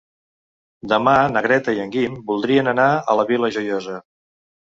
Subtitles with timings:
[0.93, 4.01] Demà na Greta i en Guim voldrien anar a la Vila Joiosa.